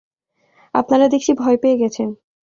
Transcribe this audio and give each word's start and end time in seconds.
আপনারা 0.73 1.05
দেখছি 1.07 1.31
ভয় 1.33 1.57
পেয়ে 1.57 1.77
গেছেন! 1.77 2.09